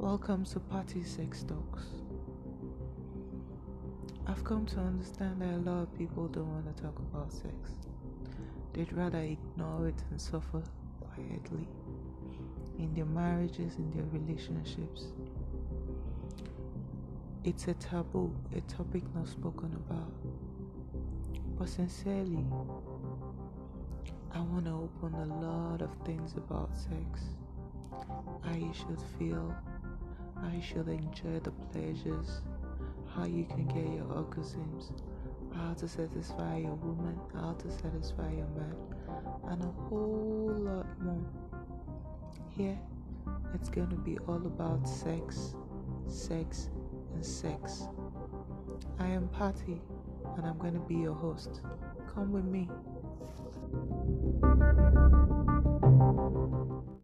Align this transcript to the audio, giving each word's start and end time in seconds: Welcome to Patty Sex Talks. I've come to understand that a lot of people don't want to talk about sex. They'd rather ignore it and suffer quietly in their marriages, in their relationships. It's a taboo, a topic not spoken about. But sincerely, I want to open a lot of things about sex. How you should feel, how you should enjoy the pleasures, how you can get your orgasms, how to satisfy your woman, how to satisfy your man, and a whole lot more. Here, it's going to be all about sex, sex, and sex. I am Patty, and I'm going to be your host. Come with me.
Welcome 0.00 0.46
to 0.46 0.60
Patty 0.60 1.04
Sex 1.04 1.42
Talks. 1.42 1.82
I've 4.26 4.42
come 4.44 4.64
to 4.64 4.80
understand 4.80 5.42
that 5.42 5.50
a 5.50 5.58
lot 5.58 5.82
of 5.82 5.98
people 5.98 6.26
don't 6.26 6.48
want 6.48 6.74
to 6.74 6.82
talk 6.82 6.98
about 7.00 7.30
sex. 7.30 7.72
They'd 8.72 8.90
rather 8.94 9.18
ignore 9.18 9.88
it 9.88 10.02
and 10.10 10.18
suffer 10.18 10.62
quietly 11.02 11.68
in 12.78 12.94
their 12.94 13.04
marriages, 13.04 13.76
in 13.76 13.90
their 13.90 14.06
relationships. 14.10 15.08
It's 17.44 17.68
a 17.68 17.74
taboo, 17.74 18.34
a 18.56 18.62
topic 18.62 19.02
not 19.14 19.28
spoken 19.28 19.74
about. 19.86 20.14
But 21.58 21.68
sincerely, 21.68 22.42
I 24.32 24.40
want 24.40 24.64
to 24.64 24.70
open 24.70 25.12
a 25.12 25.26
lot 25.26 25.82
of 25.82 25.90
things 26.06 26.38
about 26.38 26.74
sex. 26.74 27.20
How 28.42 28.56
you 28.56 28.72
should 28.72 28.98
feel, 29.18 29.54
how 30.40 30.48
you 30.54 30.62
should 30.62 30.88
enjoy 30.88 31.38
the 31.42 31.50
pleasures, 31.72 32.40
how 33.14 33.24
you 33.24 33.44
can 33.44 33.66
get 33.66 33.84
your 33.92 34.06
orgasms, 34.06 34.92
how 35.54 35.74
to 35.74 35.88
satisfy 35.88 36.58
your 36.58 36.74
woman, 36.74 37.18
how 37.34 37.52
to 37.52 37.70
satisfy 37.70 38.30
your 38.30 38.48
man, 38.48 38.74
and 39.48 39.62
a 39.62 39.66
whole 39.66 40.54
lot 40.58 40.86
more. 41.02 41.24
Here, 42.50 42.78
it's 43.54 43.68
going 43.68 43.90
to 43.90 43.96
be 43.96 44.18
all 44.28 44.46
about 44.46 44.88
sex, 44.88 45.54
sex, 46.06 46.70
and 47.14 47.24
sex. 47.24 47.82
I 48.98 49.06
am 49.06 49.28
Patty, 49.28 49.80
and 50.36 50.46
I'm 50.46 50.58
going 50.58 50.74
to 50.74 50.80
be 50.80 50.96
your 50.96 51.14
host. 51.14 51.60
Come 52.14 52.32
with 52.32 52.44
me. 52.44 52.68